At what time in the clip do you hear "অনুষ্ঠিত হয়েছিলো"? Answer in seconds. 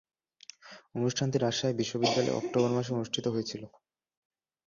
2.93-3.67